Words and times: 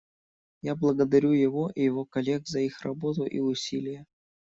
Я 0.63 0.75
благодарю 0.75 1.29
его 1.31 1.69
и 1.69 1.83
его 1.83 2.05
коллег 2.05 2.47
за 2.47 2.61
их 2.61 2.81
работу 2.81 3.23
и 3.23 3.37
усилия. 3.37 4.07